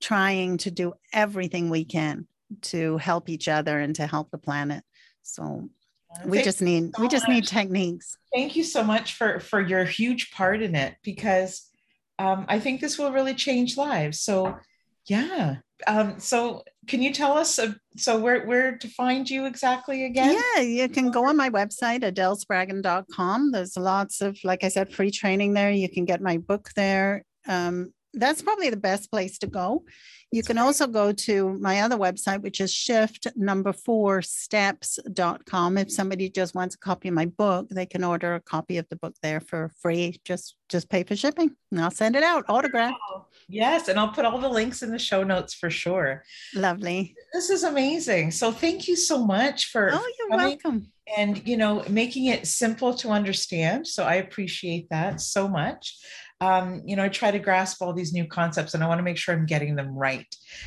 [0.00, 2.26] trying to do everything we can
[2.62, 4.84] to help each other and to help the planet.
[5.22, 5.68] So
[6.24, 7.34] we Thank just need so we just much.
[7.34, 8.16] need techniques.
[8.32, 11.70] Thank you so much for for your huge part in it because
[12.18, 14.20] um, I think this will really change lives.
[14.20, 14.56] So
[15.06, 15.56] yeah.
[15.86, 20.38] Um, so can you tell us uh, so where where to find you exactly again?
[20.56, 23.52] Yeah, you can go on my website, adelespraggon.com.
[23.52, 25.70] There's lots of, like I said, free training there.
[25.70, 27.24] You can get my book there.
[27.46, 29.84] Um, that's probably the best place to go.
[30.34, 35.78] You can also go to my other website, which is shift number four steps.com.
[35.78, 35.92] If mm-hmm.
[35.92, 38.96] somebody just wants a copy of my book, they can order a copy of the
[38.96, 40.20] book there for free.
[40.24, 42.98] Just just pay for shipping and I'll send it out autographed.
[43.48, 46.24] Yes, and I'll put all the links in the show notes for sure.
[46.52, 47.14] Lovely.
[47.32, 48.32] This is amazing.
[48.32, 50.90] So thank you so much for Oh, you're welcome.
[51.16, 53.86] And you know, making it simple to understand.
[53.86, 55.96] So I appreciate that so much
[56.40, 59.04] um, you know, I try to grasp all these new concepts and I want to
[59.04, 60.26] make sure I'm getting them right,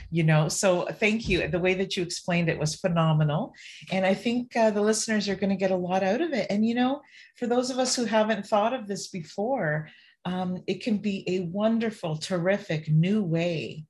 [0.10, 0.48] you know.
[0.48, 1.48] So thank you.
[1.48, 3.54] The way that you explained it was phenomenal.
[3.92, 6.48] And I think uh, the listeners are going to get a lot out of it.
[6.50, 7.02] And, you know,
[7.36, 9.90] for those of us who haven't thought of this before,
[10.26, 13.86] um, it can be a wonderful, terrific new way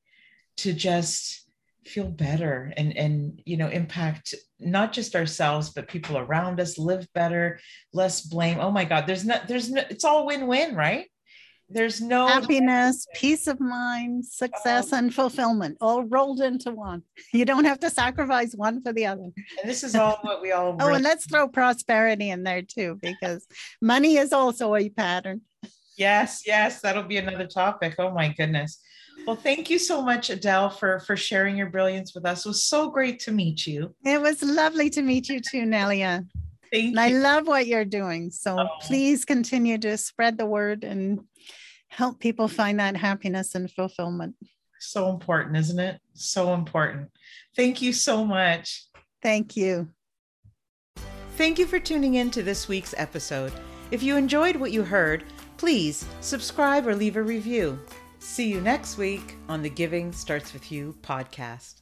[0.57, 1.47] to just
[1.85, 7.07] feel better and and you know impact not just ourselves but people around us live
[7.13, 7.61] better
[7.93, 11.05] less blame oh my god there's not there's no it's all win-win right
[11.69, 17.03] there's no happiness, peace of mind, success, um, and fulfillment all rolled into one.
[17.33, 19.23] You don't have to sacrifice one for the other.
[19.23, 20.73] And this is all what we all.
[20.73, 20.81] Want.
[20.87, 23.45] Oh, and let's throw prosperity in there too, because
[23.81, 25.41] money is also a pattern.
[25.97, 27.95] Yes, yes, that'll be another topic.
[27.99, 28.79] Oh my goodness.
[29.25, 32.45] Well, thank you so much, Adele, for for sharing your brilliance with us.
[32.45, 33.93] It was so great to meet you.
[34.05, 36.25] It was lovely to meet you too, Nelia.
[36.71, 37.17] Thank and you.
[37.17, 38.31] I love what you're doing.
[38.31, 38.67] So oh.
[38.81, 41.19] please continue to spread the word and
[41.87, 44.35] help people find that happiness and fulfillment.
[44.79, 45.99] So important, isn't it?
[46.13, 47.09] So important.
[47.55, 48.87] Thank you so much.
[49.21, 49.89] Thank you.
[51.35, 53.53] Thank you for tuning in to this week's episode.
[53.91, 55.23] If you enjoyed what you heard,
[55.57, 57.79] please subscribe or leave a review.
[58.19, 61.81] See you next week on the Giving Starts With You podcast.